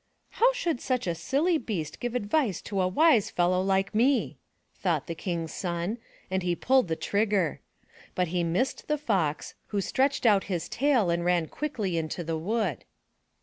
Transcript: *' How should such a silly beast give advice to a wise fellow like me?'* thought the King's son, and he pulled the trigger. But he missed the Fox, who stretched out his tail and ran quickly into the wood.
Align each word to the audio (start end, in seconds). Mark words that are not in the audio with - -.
*' 0.21 0.29
How 0.41 0.51
should 0.53 0.81
such 0.81 1.05
a 1.05 1.13
silly 1.13 1.59
beast 1.59 1.99
give 1.99 2.15
advice 2.15 2.59
to 2.63 2.81
a 2.81 2.87
wise 2.87 3.29
fellow 3.29 3.61
like 3.61 3.93
me?'* 3.93 4.39
thought 4.73 5.05
the 5.05 5.13
King's 5.13 5.53
son, 5.53 5.99
and 6.31 6.41
he 6.41 6.55
pulled 6.55 6.87
the 6.87 6.95
trigger. 6.95 7.59
But 8.15 8.29
he 8.29 8.43
missed 8.43 8.87
the 8.87 8.97
Fox, 8.97 9.53
who 9.67 9.79
stretched 9.79 10.25
out 10.25 10.45
his 10.45 10.67
tail 10.67 11.11
and 11.11 11.23
ran 11.23 11.49
quickly 11.49 11.99
into 11.99 12.23
the 12.23 12.35
wood. 12.39 12.83